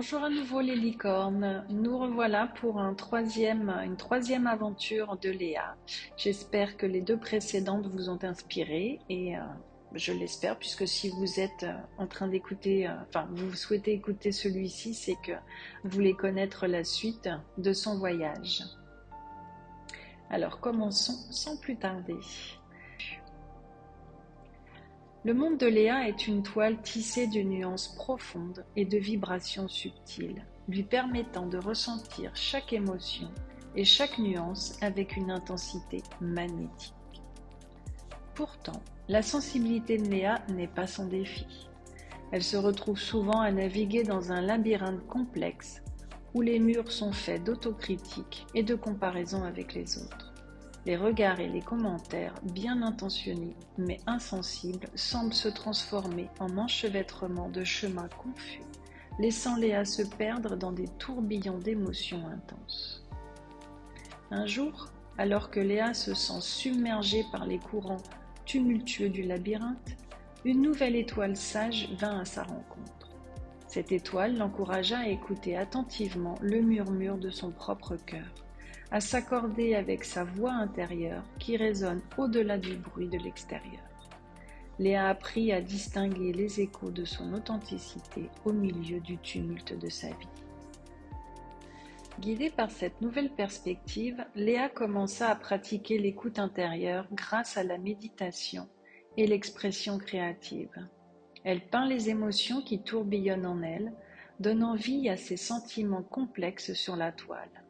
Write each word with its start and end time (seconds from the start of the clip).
Bonjour 0.00 0.22
à 0.22 0.30
nouveau 0.30 0.60
les 0.60 0.76
licornes, 0.76 1.64
nous 1.70 1.98
revoilà 1.98 2.46
pour 2.60 2.78
une 2.78 2.94
troisième 2.94 4.46
aventure 4.46 5.16
de 5.16 5.28
Léa. 5.28 5.74
J'espère 6.16 6.76
que 6.76 6.86
les 6.86 7.00
deux 7.00 7.16
précédentes 7.16 7.88
vous 7.88 8.08
ont 8.08 8.22
inspiré 8.22 9.00
et 9.08 9.36
euh, 9.36 9.40
je 9.94 10.12
l'espère 10.12 10.56
puisque 10.56 10.86
si 10.86 11.08
vous 11.08 11.40
êtes 11.40 11.64
euh, 11.64 11.72
en 11.98 12.06
train 12.06 12.28
d'écouter, 12.28 12.86
euh, 12.86 12.92
enfin 13.08 13.26
vous 13.32 13.52
souhaitez 13.54 13.92
écouter 13.92 14.30
celui-ci, 14.30 14.94
c'est 14.94 15.16
que 15.16 15.32
vous 15.82 15.90
voulez 15.90 16.14
connaître 16.14 16.68
la 16.68 16.84
suite 16.84 17.28
de 17.56 17.72
son 17.72 17.98
voyage. 17.98 18.62
Alors 20.30 20.60
commençons 20.60 21.18
sans 21.32 21.56
plus 21.56 21.76
tarder. 21.76 22.20
Le 25.24 25.34
monde 25.34 25.58
de 25.58 25.66
Léa 25.66 26.08
est 26.08 26.28
une 26.28 26.44
toile 26.44 26.80
tissée 26.80 27.26
de 27.26 27.40
nuances 27.40 27.88
profondes 27.96 28.64
et 28.76 28.84
de 28.84 28.98
vibrations 28.98 29.66
subtiles, 29.66 30.46
lui 30.68 30.84
permettant 30.84 31.46
de 31.46 31.58
ressentir 31.58 32.30
chaque 32.36 32.72
émotion 32.72 33.28
et 33.74 33.84
chaque 33.84 34.18
nuance 34.18 34.78
avec 34.80 35.16
une 35.16 35.32
intensité 35.32 36.04
magnétique. 36.20 36.94
Pourtant, 38.36 38.80
la 39.08 39.22
sensibilité 39.22 39.98
de 39.98 40.08
Léa 40.08 40.40
n'est 40.50 40.68
pas 40.68 40.86
son 40.86 41.08
défi. 41.08 41.68
Elle 42.30 42.44
se 42.44 42.56
retrouve 42.56 43.00
souvent 43.00 43.40
à 43.40 43.50
naviguer 43.50 44.04
dans 44.04 44.30
un 44.30 44.40
labyrinthe 44.40 45.04
complexe 45.08 45.82
où 46.32 46.42
les 46.42 46.60
murs 46.60 46.92
sont 46.92 47.12
faits 47.12 47.42
d'autocritique 47.42 48.46
et 48.54 48.62
de 48.62 48.76
comparaison 48.76 49.42
avec 49.42 49.74
les 49.74 49.98
autres. 49.98 50.32
Les 50.86 50.96
regards 50.96 51.40
et 51.40 51.48
les 51.48 51.60
commentaires, 51.60 52.34
bien 52.42 52.82
intentionnés 52.82 53.54
mais 53.76 53.98
insensibles, 54.06 54.88
semblent 54.94 55.34
se 55.34 55.48
transformer 55.48 56.28
en 56.40 56.56
enchevêtrement 56.56 57.48
de 57.48 57.64
chemins 57.64 58.08
confus, 58.08 58.62
laissant 59.18 59.56
Léa 59.56 59.84
se 59.84 60.02
perdre 60.02 60.56
dans 60.56 60.72
des 60.72 60.88
tourbillons 60.98 61.58
d'émotions 61.58 62.26
intenses. 62.28 63.04
Un 64.30 64.46
jour, 64.46 64.86
alors 65.18 65.50
que 65.50 65.60
Léa 65.60 65.94
se 65.94 66.14
sent 66.14 66.40
submergée 66.40 67.24
par 67.32 67.44
les 67.44 67.58
courants 67.58 68.02
tumultueux 68.44 69.10
du 69.10 69.22
labyrinthe, 69.22 69.96
une 70.44 70.62
nouvelle 70.62 70.96
étoile 70.96 71.36
sage 71.36 71.90
vint 71.98 72.20
à 72.20 72.24
sa 72.24 72.44
rencontre. 72.44 73.10
Cette 73.66 73.92
étoile 73.92 74.38
l'encouragea 74.38 75.00
à 75.00 75.08
écouter 75.08 75.56
attentivement 75.56 76.36
le 76.40 76.62
murmure 76.62 77.18
de 77.18 77.28
son 77.28 77.50
propre 77.50 77.96
cœur 77.96 78.24
à 78.90 79.00
s'accorder 79.00 79.74
avec 79.74 80.04
sa 80.04 80.24
voix 80.24 80.52
intérieure 80.52 81.24
qui 81.38 81.56
résonne 81.56 82.00
au-delà 82.16 82.58
du 82.58 82.76
bruit 82.76 83.08
de 83.08 83.18
l'extérieur. 83.18 83.82
Léa 84.78 85.06
a 85.06 85.10
appris 85.10 85.52
à 85.52 85.60
distinguer 85.60 86.32
les 86.32 86.60
échos 86.60 86.90
de 86.90 87.04
son 87.04 87.32
authenticité 87.34 88.30
au 88.44 88.52
milieu 88.52 89.00
du 89.00 89.18
tumulte 89.18 89.76
de 89.76 89.88
sa 89.88 90.08
vie. 90.08 90.28
Guidée 92.20 92.50
par 92.50 92.70
cette 92.70 93.00
nouvelle 93.00 93.30
perspective, 93.30 94.24
Léa 94.34 94.68
commença 94.68 95.28
à 95.28 95.36
pratiquer 95.36 95.98
l'écoute 95.98 96.38
intérieure 96.38 97.06
grâce 97.12 97.56
à 97.56 97.64
la 97.64 97.78
méditation 97.78 98.68
et 99.16 99.26
l'expression 99.26 99.98
créative. 99.98 100.86
Elle 101.44 101.60
peint 101.60 101.86
les 101.86 102.08
émotions 102.08 102.62
qui 102.62 102.82
tourbillonnent 102.82 103.46
en 103.46 103.62
elle, 103.62 103.92
donnant 104.40 104.74
vie 104.74 105.08
à 105.08 105.16
ses 105.16 105.36
sentiments 105.36 106.02
complexes 106.02 106.72
sur 106.72 106.96
la 106.96 107.12
toile. 107.12 107.64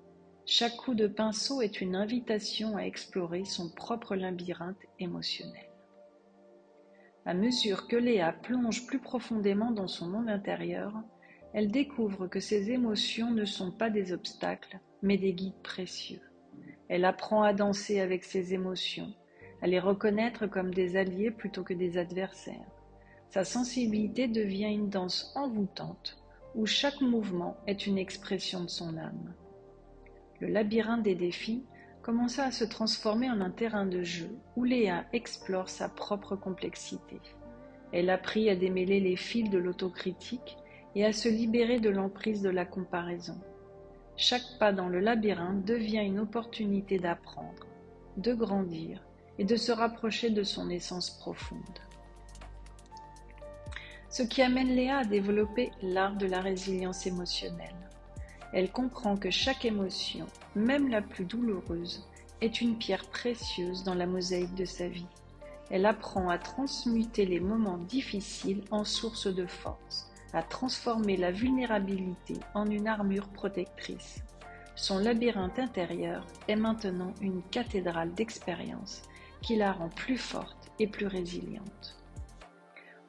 Chaque 0.51 0.77
coup 0.77 0.95
de 0.95 1.07
pinceau 1.07 1.61
est 1.61 1.83
une 1.83 1.95
invitation 1.95 2.79
à 2.79 2.85
explorer 2.85 3.45
son 3.45 3.69
propre 3.69 4.17
labyrinthe 4.17 4.81
émotionnel. 4.99 5.69
À 7.27 7.35
mesure 7.35 7.87
que 7.87 7.97
Léa 7.97 8.33
plonge 8.33 8.87
plus 8.87 8.99
profondément 8.99 9.73
dans 9.73 9.89
son 9.89 10.07
monde 10.07 10.31
intérieur, 10.31 10.95
elle 11.53 11.71
découvre 11.71 12.29
que 12.29 12.41
ses 12.41 12.71
émotions 12.71 13.31
ne 13.31 13.45
sont 13.45 13.71
pas 13.71 13.91
des 13.91 14.11
obstacles, 14.15 14.81
mais 15.03 15.19
des 15.19 15.35
guides 15.35 15.63
précieux. 15.63 16.23
Elle 16.89 17.05
apprend 17.05 17.43
à 17.43 17.53
danser 17.53 18.01
avec 18.01 18.25
ses 18.25 18.55
émotions, 18.55 19.13
à 19.61 19.67
les 19.67 19.81
reconnaître 19.81 20.47
comme 20.47 20.73
des 20.73 20.97
alliés 20.97 21.31
plutôt 21.31 21.63
que 21.63 21.75
des 21.75 21.99
adversaires. 21.99 22.73
Sa 23.29 23.45
sensibilité 23.45 24.29
devient 24.29 24.73
une 24.73 24.89
danse 24.89 25.31
envoûtante, 25.37 26.17
où 26.55 26.65
chaque 26.65 27.03
mouvement 27.03 27.59
est 27.67 27.87
une 27.87 27.99
expression 27.99 28.65
de 28.65 28.71
son 28.71 28.97
âme 28.97 29.35
le 30.41 30.49
labyrinthe 30.49 31.03
des 31.03 31.15
défis 31.15 31.65
commença 32.03 32.45
à 32.45 32.51
se 32.51 32.65
transformer 32.65 33.31
en 33.31 33.41
un 33.41 33.51
terrain 33.51 33.87
de 33.87 34.03
jeu 34.03 34.31
où 34.57 34.65
Léa 34.65 35.05
explore 35.13 35.69
sa 35.69 35.89
propre 35.89 36.37
complexité. 36.37 37.21
Elle 37.93 38.11
apprit 38.11 38.49
à 38.51 38.57
démêler 38.57 39.01
les 39.01 39.17
fils 39.17 39.51
de 39.51 39.59
l'autocritique 39.59 40.57
et 40.95 41.05
à 41.05 41.13
se 41.13 41.29
libérer 41.29 41.81
de 41.81 41.91
l'emprise 41.91 42.43
de 42.43 42.51
la 42.51 42.65
comparaison. 42.65 43.39
Chaque 44.17 44.59
pas 44.59 44.73
dans 44.73 44.89
le 44.89 45.01
labyrinthe 45.01 45.65
devient 45.65 46.05
une 46.05 46.19
opportunité 46.19 46.99
d'apprendre, 46.99 47.67
de 48.17 48.35
grandir 48.35 49.05
et 49.39 49.45
de 49.45 49.57
se 49.57 49.71
rapprocher 49.71 50.31
de 50.31 50.43
son 50.43 50.71
essence 50.71 51.11
profonde. 51.11 51.61
Ce 54.11 54.23
qui 54.23 54.43
amène 54.43 54.75
Léa 54.75 54.99
à 54.99 55.05
développer 55.05 55.71
l'art 55.83 56.17
de 56.17 56.27
la 56.27 56.41
résilience 56.41 57.07
émotionnelle. 57.07 57.77
Elle 58.53 58.71
comprend 58.71 59.17
que 59.17 59.31
chaque 59.31 59.65
émotion, 59.65 60.27
même 60.55 60.89
la 60.89 61.03
plus 61.03 61.25
douloureuse, 61.25 62.07
est 62.41 62.61
une 62.61 62.77
pierre 62.77 63.07
précieuse 63.11 63.85
dans 63.85 63.95
la 63.95 64.07
mosaïque 64.07 64.55
de 64.55 64.65
sa 64.65 64.89
vie. 64.89 65.07
Elle 65.71 65.87
apprend 65.87 66.31
à 66.31 66.39
transmuter 66.39 67.27
les 67.27 67.41
moments 67.41 67.79
difficiles 67.79 68.63
en 68.71 68.85
source 68.85 69.27
de 69.27 69.47
force, 69.47 70.11
à 70.33 70.43
transformer 70.43 71.17
la 71.17 71.31
vulnérabilité 71.31 72.35
en 72.55 72.71
une 72.71 72.87
armure 72.87 73.29
protectrice. 73.29 74.23
Son 74.77 74.99
labyrinthe 74.99 75.59
intérieur 75.59 76.25
est 76.47 76.57
maintenant 76.57 77.13
une 77.21 77.43
cathédrale 77.51 78.15
d'expérience 78.15 79.03
qui 79.43 79.57
la 79.57 79.73
rend 79.73 79.89
plus 79.89 80.17
forte 80.17 80.71
et 80.79 80.87
plus 80.87 81.07
résiliente. 81.07 81.99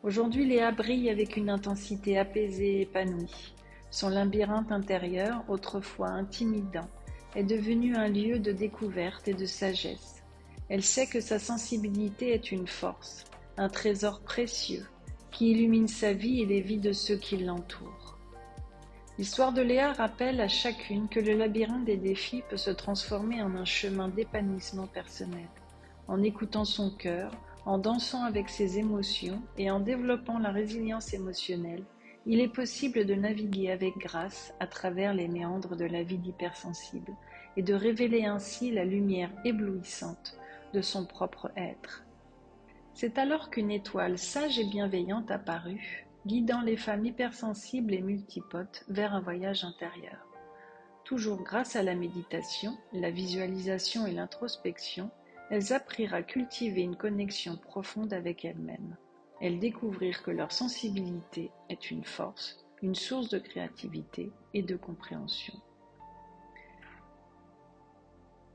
Aujourd'hui, 0.01 0.45
Léa 0.45 0.71
brille 0.71 1.09
avec 1.09 1.37
une 1.37 1.49
intensité 1.49 2.17
apaisée 2.17 2.77
et 2.77 2.81
épanouie. 2.81 3.53
Son 3.91 4.09
labyrinthe 4.09 4.71
intérieur, 4.71 5.43
autrefois 5.47 6.09
intimidant, 6.09 6.89
est 7.35 7.43
devenu 7.43 7.95
un 7.95 8.07
lieu 8.07 8.39
de 8.39 8.51
découverte 8.51 9.27
et 9.27 9.33
de 9.33 9.45
sagesse. 9.45 10.23
Elle 10.69 10.83
sait 10.83 11.07
que 11.07 11.19
sa 11.19 11.39
sensibilité 11.39 12.33
est 12.33 12.51
une 12.51 12.67
force, 12.67 13.25
un 13.57 13.69
trésor 13.69 14.21
précieux, 14.21 14.85
qui 15.31 15.51
illumine 15.51 15.87
sa 15.87 16.13
vie 16.13 16.41
et 16.41 16.45
les 16.45 16.61
vies 16.61 16.79
de 16.79 16.93
ceux 16.93 17.17
qui 17.17 17.37
l'entourent. 17.37 18.17
L'histoire 19.17 19.51
de 19.51 19.61
Léa 19.61 19.91
rappelle 19.93 20.39
à 20.39 20.47
chacune 20.47 21.09
que 21.09 21.19
le 21.19 21.33
labyrinthe 21.33 21.85
des 21.85 21.97
défis 21.97 22.43
peut 22.49 22.57
se 22.57 22.71
transformer 22.71 23.41
en 23.41 23.55
un 23.55 23.65
chemin 23.65 24.07
d'épanouissement 24.07 24.87
personnel. 24.87 25.47
En 26.07 26.23
écoutant 26.23 26.63
son 26.63 26.89
cœur, 26.91 27.31
en 27.65 27.77
dansant 27.77 28.23
avec 28.23 28.47
ses 28.49 28.79
émotions 28.79 29.41
et 29.57 29.69
en 29.71 29.79
développant 29.79 30.39
la 30.39 30.51
résilience 30.51 31.13
émotionnelle, 31.13 31.83
il 32.31 32.41
est 32.41 32.53
possible 32.53 33.07
de 33.07 33.15
naviguer 33.15 33.71
avec 33.71 33.97
grâce 33.97 34.53
à 34.59 34.67
travers 34.67 35.15
les 35.15 35.27
méandres 35.27 35.75
de 35.75 35.85
la 35.85 36.03
vie 36.03 36.19
d'hypersensible 36.19 37.11
et 37.57 37.63
de 37.63 37.73
révéler 37.73 38.25
ainsi 38.25 38.69
la 38.69 38.85
lumière 38.85 39.31
éblouissante 39.45 40.37
de 40.75 40.81
son 40.81 41.07
propre 41.07 41.51
être. 41.57 42.05
C'est 42.93 43.17
alors 43.17 43.49
qu'une 43.49 43.71
étoile 43.71 44.19
sage 44.19 44.59
et 44.59 44.65
bienveillante 44.65 45.31
apparut, 45.31 46.05
guidant 46.27 46.61
les 46.61 46.77
femmes 46.77 47.03
hypersensibles 47.03 47.95
et 47.95 48.01
multipotes 48.01 48.85
vers 48.89 49.15
un 49.15 49.21
voyage 49.21 49.63
intérieur. 49.63 50.27
Toujours 51.05 51.41
grâce 51.41 51.75
à 51.75 51.81
la 51.81 51.95
méditation, 51.95 52.77
la 52.93 53.09
visualisation 53.09 54.05
et 54.05 54.11
l'introspection, 54.11 55.09
elles 55.49 55.73
apprirent 55.73 56.13
à 56.13 56.21
cultiver 56.21 56.81
une 56.81 56.95
connexion 56.95 57.57
profonde 57.57 58.13
avec 58.13 58.45
elles-mêmes. 58.45 58.97
Elles 59.41 59.59
découvrirent 59.59 60.23
que 60.23 60.31
leur 60.31 60.51
sensibilité 60.51 61.51
est 61.69 61.91
une 61.91 62.03
force, 62.03 62.65
une 62.81 62.95
source 62.95 63.29
de 63.29 63.39
créativité 63.39 64.31
et 64.53 64.61
de 64.61 64.75
compréhension. 64.75 65.53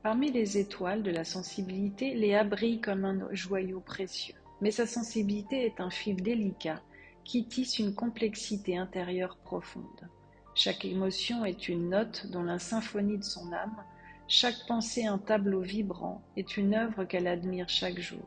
Parmi 0.03 0.31
les 0.31 0.59
étoiles 0.59 1.01
de 1.01 1.09
la 1.09 1.23
sensibilité, 1.23 2.13
Léa 2.13 2.43
brille 2.43 2.79
comme 2.79 3.05
un 3.05 3.27
joyau 3.33 3.79
précieux. 3.79 4.35
Mais 4.61 4.71
sa 4.71 4.85
sensibilité 4.85 5.65
est 5.65 5.79
un 5.79 5.89
fil 5.89 6.21
délicat 6.21 6.81
qui 7.23 7.47
tisse 7.47 7.79
une 7.79 7.95
complexité 7.95 8.77
intérieure 8.77 9.37
profonde. 9.37 10.09
Chaque 10.53 10.85
émotion 10.85 11.43
est 11.43 11.67
une 11.67 11.89
note 11.89 12.27
dans 12.27 12.43
la 12.43 12.59
symphonie 12.59 13.17
de 13.17 13.23
son 13.23 13.51
âme, 13.51 13.83
chaque 14.27 14.65
pensée 14.67 15.05
un 15.05 15.17
tableau 15.17 15.61
vibrant 15.61 16.23
est 16.35 16.57
une 16.57 16.73
œuvre 16.73 17.03
qu'elle 17.03 17.27
admire 17.27 17.69
chaque 17.69 17.99
jour. 17.99 18.25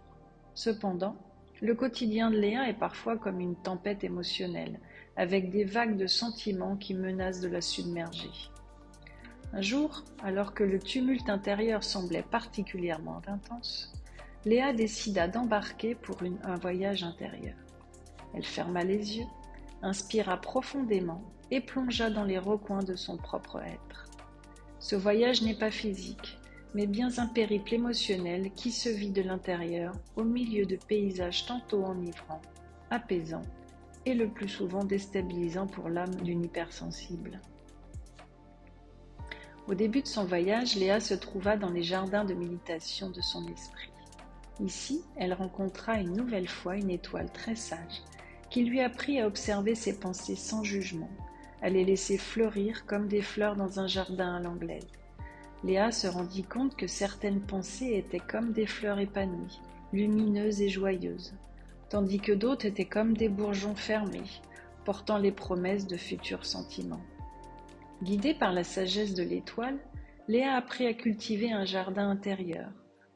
Cependant, 0.55 1.17
le 1.61 1.75
quotidien 1.75 2.31
de 2.31 2.39
Léa 2.39 2.69
est 2.69 2.79
parfois 2.79 3.17
comme 3.17 3.41
une 3.41 3.57
tempête 3.57 4.05
émotionnelle, 4.05 4.79
avec 5.17 5.51
des 5.51 5.65
vagues 5.65 5.97
de 5.97 6.07
sentiments 6.07 6.77
qui 6.77 6.95
menacent 6.95 7.41
de 7.41 7.49
la 7.49 7.61
submerger. 7.61 8.31
Un 9.53 9.61
jour, 9.61 10.05
alors 10.23 10.55
que 10.55 10.63
le 10.63 10.79
tumulte 10.79 11.29
intérieur 11.29 11.83
semblait 11.83 12.23
particulièrement 12.23 13.21
intense, 13.27 13.93
Léa 14.45 14.73
décida 14.73 15.27
d'embarquer 15.27 15.95
pour 15.95 16.19
un 16.45 16.55
voyage 16.57 17.03
intérieur. 17.03 17.57
Elle 18.35 18.45
ferma 18.45 18.85
les 18.85 19.19
yeux, 19.19 19.27
inspira 19.83 20.41
profondément 20.41 21.23
et 21.51 21.61
plongea 21.61 22.11
dans 22.11 22.25
les 22.25 22.39
recoins 22.39 22.83
de 22.83 22.95
son 22.95 23.17
propre 23.17 23.61
être. 23.63 24.07
Ce 24.79 24.95
voyage 24.95 25.43
n'est 25.43 25.59
pas 25.59 25.71
physique, 25.71 26.39
mais 26.75 26.87
bien 26.87 27.09
un 27.19 27.27
périple 27.27 27.75
émotionnel 27.75 28.51
qui 28.53 28.71
se 28.71 28.89
vit 28.89 29.11
de 29.11 29.23
l'intérieur 29.23 29.95
au 30.17 30.25
milieu 30.25 30.67
de 30.67 30.77
paysages 30.77 31.47
tantôt 31.47 31.85
enivrants, 31.85 32.43
apaisants 32.91 33.47
et 34.07 34.15
le 34.15 34.29
plus 34.29 34.49
souvent 34.49 34.85
déstabilisants 34.85 35.67
pour 35.67 35.89
l'âme 35.89 36.15
d'une 36.17 36.45
hypersensible. 36.45 37.41
Au 39.67 39.75
début 39.75 40.01
de 40.01 40.07
son 40.07 40.25
voyage, 40.25 40.77
Léa 40.77 40.99
se 40.99 41.15
trouva 41.15 41.57
dans 41.57 41.71
les 41.71 41.83
jardins 41.83 42.25
de 42.25 42.33
méditation 42.33 43.11
de 43.11 43.21
son 43.21 43.47
esprit. 43.49 43.91
Ici, 44.61 45.03
elle 45.17 45.35
rencontra 45.35 46.01
une 46.01 46.15
nouvelle 46.15 46.49
fois 46.49 46.77
une 46.77 46.91
étoile 46.91 47.31
très 47.31 47.55
sage 47.55 48.03
qui 48.51 48.65
lui 48.65 48.81
apprit 48.81 49.21
à 49.21 49.27
observer 49.27 49.75
ses 49.75 50.01
pensées 50.01 50.37
sans 50.37 50.65
jugement, 50.65 51.11
à 51.61 51.69
les 51.69 51.85
laisser 51.85 52.17
fleurir 52.17 52.87
comme 52.87 53.09
des 53.09 53.21
fleurs 53.21 53.57
dans 53.57 53.79
un 53.79 53.87
jardin 53.87 54.37
à 54.37 54.41
l'anglaise. 54.41 54.87
Léa 55.65 55.91
se 55.91 56.07
rendit 56.07 56.45
compte 56.45 56.77
que 56.77 56.87
certaines 56.87 57.41
pensées 57.41 57.97
étaient 57.97 58.21
comme 58.21 58.53
des 58.53 58.67
fleurs 58.67 59.01
épanouies, 59.01 59.61
lumineuses 59.93 60.63
et 60.63 60.69
joyeuses, 60.69 61.35
tandis 61.89 62.21
que 62.21 62.33
d'autres 62.33 62.67
étaient 62.67 62.85
comme 62.85 63.17
des 63.17 63.29
bourgeons 63.29 63.75
fermés, 63.75 64.31
portant 64.85 65.19
les 65.19 65.33
promesses 65.33 65.87
de 65.87 65.97
futurs 65.97 66.47
sentiments. 66.47 67.03
Guidée 68.03 68.35
par 68.35 68.53
la 68.53 68.63
sagesse 68.63 69.15
de 69.15 69.25
l'étoile, 69.25 69.79
Léa 70.29 70.55
apprit 70.55 70.87
à 70.87 70.95
cultiver 70.95 71.51
un 71.51 71.65
jardin 71.65 72.09
intérieur, 72.09 72.71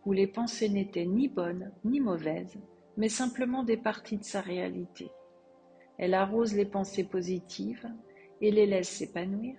où 0.05 0.13
les 0.13 0.27
pensées 0.27 0.69
n'étaient 0.69 1.07
ni 1.07 1.29
bonnes 1.29 1.71
ni 1.85 2.01
mauvaises, 2.01 2.59
mais 2.97 3.09
simplement 3.09 3.63
des 3.63 3.77
parties 3.77 4.19
de 4.19 4.25
sa 4.25 4.41
réalité. 4.41 5.11
Elle 5.99 6.15
arrose 6.15 6.55
les 6.55 6.65
pensées 6.65 7.05
positives 7.05 7.87
et 8.41 8.51
les 8.51 8.67
laisse 8.67 8.89
s'épanouir, 8.89 9.57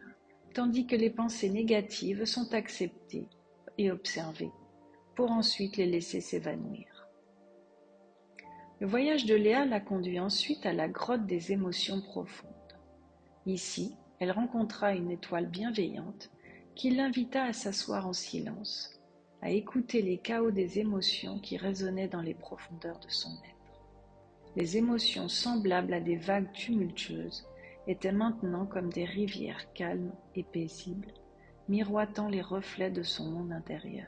tandis 0.53 0.85
que 0.85 0.95
les 0.95 1.09
pensées 1.09 1.49
négatives 1.49 2.25
sont 2.25 2.53
acceptées 2.53 3.27
et 3.77 3.91
observées, 3.91 4.51
pour 5.15 5.31
ensuite 5.31 5.77
les 5.77 5.87
laisser 5.87 6.21
s'évanouir. 6.21 7.07
Le 8.79 8.87
voyage 8.87 9.25
de 9.25 9.35
Léa 9.35 9.65
la 9.65 9.79
conduit 9.79 10.19
ensuite 10.19 10.65
à 10.65 10.73
la 10.73 10.87
grotte 10.87 11.25
des 11.25 11.51
émotions 11.51 12.01
profondes. 12.01 12.51
Ici, 13.45 13.95
elle 14.19 14.31
rencontra 14.31 14.93
une 14.93 15.11
étoile 15.11 15.47
bienveillante 15.47 16.31
qui 16.75 16.89
l'invita 16.89 17.43
à 17.43 17.53
s'asseoir 17.53 18.07
en 18.07 18.13
silence, 18.13 18.99
à 19.41 19.51
écouter 19.51 20.01
les 20.01 20.17
chaos 20.17 20.51
des 20.51 20.79
émotions 20.79 21.39
qui 21.39 21.57
résonnaient 21.57 22.07
dans 22.07 22.21
les 22.21 22.33
profondeurs 22.33 22.99
de 22.99 23.09
son 23.09 23.31
être. 23.43 23.81
Les 24.55 24.77
émotions 24.77 25.29
semblables 25.29 25.93
à 25.93 25.99
des 25.99 26.15
vagues 26.15 26.51
tumultueuses 26.53 27.45
étaient 27.87 28.11
maintenant 28.11 28.65
comme 28.65 28.91
des 28.91 29.05
rivières 29.05 29.71
calmes 29.73 30.11
et 30.35 30.43
paisibles, 30.43 31.13
miroitant 31.69 32.27
les 32.27 32.41
reflets 32.41 32.91
de 32.91 33.03
son 33.03 33.29
monde 33.29 33.51
intérieur. 33.51 34.07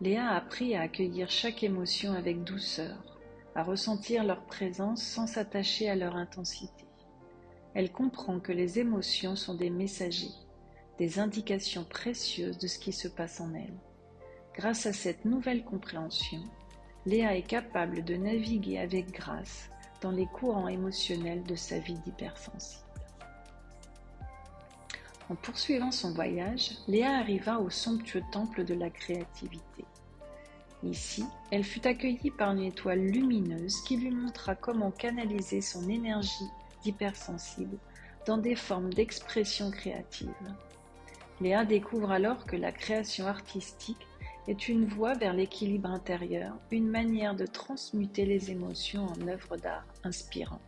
Léa 0.00 0.30
apprit 0.30 0.74
à 0.74 0.82
accueillir 0.82 1.30
chaque 1.30 1.62
émotion 1.62 2.12
avec 2.12 2.42
douceur, 2.42 3.18
à 3.54 3.62
ressentir 3.62 4.24
leur 4.24 4.44
présence 4.44 5.02
sans 5.02 5.26
s'attacher 5.26 5.90
à 5.90 5.96
leur 5.96 6.16
intensité. 6.16 6.86
Elle 7.74 7.92
comprend 7.92 8.40
que 8.40 8.52
les 8.52 8.78
émotions 8.78 9.36
sont 9.36 9.54
des 9.54 9.70
messagers, 9.70 10.34
des 10.98 11.18
indications 11.18 11.84
précieuses 11.84 12.58
de 12.58 12.66
ce 12.66 12.78
qui 12.78 12.92
se 12.92 13.08
passe 13.08 13.40
en 13.40 13.54
elle. 13.54 13.76
Grâce 14.54 14.86
à 14.86 14.92
cette 14.92 15.24
nouvelle 15.24 15.64
compréhension, 15.64 16.42
Léa 17.06 17.36
est 17.36 17.46
capable 17.46 18.04
de 18.04 18.16
naviguer 18.16 18.78
avec 18.78 19.10
grâce 19.10 19.70
dans 20.00 20.10
les 20.10 20.26
courants 20.26 20.68
émotionnels 20.68 21.42
de 21.44 21.54
sa 21.54 21.78
vie 21.78 21.98
d'hypersensible. 21.98 22.84
En 25.28 25.36
poursuivant 25.36 25.92
son 25.92 26.12
voyage, 26.12 26.72
Léa 26.88 27.18
arriva 27.18 27.60
au 27.60 27.70
somptueux 27.70 28.22
temple 28.32 28.64
de 28.64 28.74
la 28.74 28.90
créativité. 28.90 29.84
Ici, 30.82 31.24
elle 31.50 31.62
fut 31.62 31.86
accueillie 31.86 32.30
par 32.30 32.52
une 32.52 32.62
étoile 32.62 33.00
lumineuse 33.00 33.80
qui 33.82 33.96
lui 33.96 34.10
montra 34.10 34.54
comment 34.54 34.90
canaliser 34.90 35.60
son 35.60 35.88
énergie 35.88 36.50
d'hypersensible 36.82 37.76
dans 38.26 38.38
des 38.38 38.56
formes 38.56 38.92
d'expression 38.92 39.70
créative. 39.70 40.30
Léa 41.40 41.64
découvre 41.64 42.10
alors 42.10 42.44
que 42.44 42.56
la 42.56 42.72
création 42.72 43.26
artistique 43.26 44.06
est 44.48 44.68
une 44.68 44.86
voie 44.86 45.14
vers 45.14 45.32
l'équilibre 45.32 45.90
intérieur, 45.90 46.54
une 46.70 46.88
manière 46.88 47.34
de 47.34 47.46
transmuter 47.46 48.24
les 48.24 48.50
émotions 48.50 49.06
en 49.06 49.28
œuvres 49.28 49.56
d'art 49.56 49.86
inspirantes. 50.04 50.60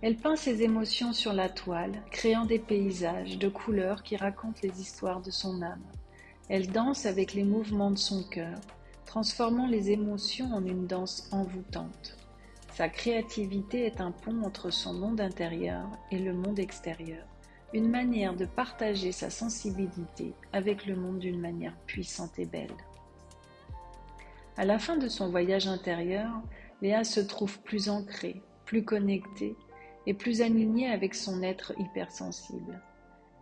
Elle 0.00 0.16
peint 0.16 0.36
ses 0.36 0.62
émotions 0.62 1.12
sur 1.12 1.32
la 1.32 1.48
toile, 1.48 2.02
créant 2.12 2.44
des 2.44 2.60
paysages 2.60 3.36
de 3.36 3.48
couleurs 3.48 4.02
qui 4.04 4.16
racontent 4.16 4.60
les 4.62 4.80
histoires 4.80 5.20
de 5.20 5.32
son 5.32 5.60
âme. 5.60 5.82
Elle 6.48 6.70
danse 6.70 7.04
avec 7.04 7.34
les 7.34 7.42
mouvements 7.42 7.90
de 7.90 7.98
son 7.98 8.22
cœur, 8.22 8.58
transformant 9.06 9.66
les 9.66 9.90
émotions 9.90 10.52
en 10.52 10.64
une 10.64 10.86
danse 10.86 11.28
envoûtante. 11.32 12.16
Sa 12.74 12.88
créativité 12.88 13.86
est 13.86 14.00
un 14.00 14.12
pont 14.12 14.42
entre 14.44 14.70
son 14.70 14.94
monde 14.94 15.20
intérieur 15.20 15.88
et 16.12 16.18
le 16.18 16.32
monde 16.32 16.60
extérieur, 16.60 17.26
une 17.74 17.88
manière 17.88 18.34
de 18.34 18.46
partager 18.46 19.12
sa 19.12 19.30
sensibilité 19.30 20.32
avec 20.52 20.86
le 20.86 20.96
monde 20.96 21.18
d'une 21.18 21.40
manière 21.40 21.76
puissante 21.86 22.38
et 22.38 22.46
belle. 22.46 22.74
À 24.56 24.64
la 24.64 24.78
fin 24.78 24.96
de 24.96 25.08
son 25.08 25.28
voyage 25.28 25.68
intérieur, 25.68 26.30
Léa 26.80 27.04
se 27.04 27.20
trouve 27.20 27.60
plus 27.60 27.88
ancrée, 27.88 28.40
plus 28.64 28.84
connectée 28.84 29.54
et 30.06 30.14
plus 30.14 30.40
alignée 30.40 30.90
avec 30.90 31.14
son 31.14 31.42
être 31.42 31.72
hypersensible. 31.78 32.80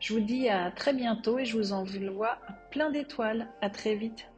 Je 0.01 0.15
vous 0.15 0.21
dis 0.21 0.49
à 0.49 0.71
très 0.71 0.95
bientôt 0.95 1.39
et 1.39 1.45
je 1.45 1.59
vous 1.59 1.75
envoie 1.75 2.39
plein 2.71 2.91
d'étoiles. 2.91 3.51
À 3.61 3.69
très 3.69 3.97
vite. 3.97 4.31